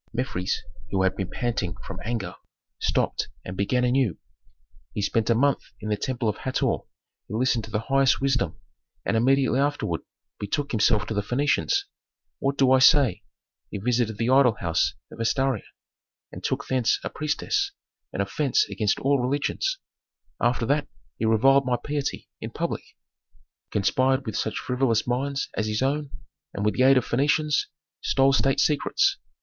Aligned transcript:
Mefres, 0.15 0.63
who 0.89 1.03
had 1.03 1.15
been 1.15 1.29
panting 1.29 1.75
from 1.85 1.99
anger, 2.03 2.33
stopped 2.79 3.27
and 3.45 3.55
began 3.55 3.83
anew, 3.83 4.17
"He 4.95 5.01
spent 5.03 5.29
a 5.29 5.35
month 5.35 5.61
in 5.79 5.89
the 5.89 5.95
temple 5.95 6.27
of 6.27 6.37
Hator, 6.39 6.77
he 7.27 7.35
listened 7.35 7.65
to 7.65 7.69
the 7.69 7.81
highest 7.81 8.19
wisdom, 8.19 8.59
and 9.05 9.15
immediately 9.15 9.59
afterward 9.59 10.01
betook 10.39 10.71
himself 10.71 11.05
to 11.05 11.13
the 11.13 11.21
Phœnicians. 11.21 11.81
What 12.39 12.57
do 12.57 12.71
I 12.71 12.79
say? 12.79 13.21
He 13.69 13.77
visited 13.77 14.17
the 14.17 14.31
idol 14.31 14.55
house 14.59 14.95
of 15.11 15.19
Astarte 15.19 15.61
and 16.31 16.43
took 16.43 16.65
thence 16.65 16.97
a 17.03 17.09
priestess 17.11 17.71
an 18.11 18.21
offence 18.21 18.65
against 18.71 18.99
all 19.01 19.19
religions. 19.21 19.77
After 20.41 20.65
that 20.65 20.87
he 21.19 21.25
reviled 21.25 21.67
my 21.67 21.77
piety, 21.77 22.27
in 22.39 22.49
public; 22.49 22.81
conspired 23.69 24.25
with 24.25 24.35
such 24.35 24.57
frivolous 24.57 25.05
minds 25.05 25.47
as 25.55 25.67
his 25.67 25.83
own, 25.83 26.09
and 26.55 26.65
with 26.65 26.73
the 26.73 26.81
aid 26.81 26.97
of 26.97 27.05
Phœnicians 27.05 27.65
stole 28.01 28.33
state 28.33 28.59
secrets. 28.59 29.19